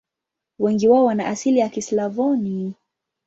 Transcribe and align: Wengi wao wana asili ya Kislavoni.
Wengi 0.59 0.87
wao 0.87 1.05
wana 1.05 1.27
asili 1.27 1.59
ya 1.59 1.69
Kislavoni. 1.69 2.73